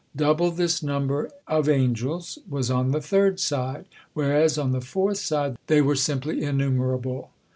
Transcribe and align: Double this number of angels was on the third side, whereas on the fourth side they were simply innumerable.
Double 0.15 0.49
this 0.49 0.81
number 0.81 1.29
of 1.47 1.69
angels 1.69 2.39
was 2.49 2.71
on 2.71 2.89
the 2.89 2.99
third 3.01 3.39
side, 3.39 3.85
whereas 4.15 4.57
on 4.57 4.71
the 4.71 4.81
fourth 4.81 5.19
side 5.19 5.59
they 5.67 5.79
were 5.79 5.95
simply 5.95 6.41
innumerable. 6.41 7.29